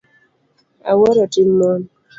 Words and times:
Awuoro 0.91 1.23
tim 1.33 1.49
mon. 1.59 1.81